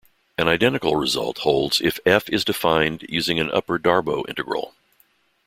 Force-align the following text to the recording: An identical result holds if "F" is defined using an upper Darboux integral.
An 0.35 0.47
identical 0.47 0.95
result 0.95 1.37
holds 1.37 1.79
if 1.79 1.99
"F" 2.07 2.27
is 2.27 2.43
defined 2.43 3.05
using 3.07 3.39
an 3.39 3.51
upper 3.51 3.77
Darboux 3.77 4.27
integral. 4.27 4.73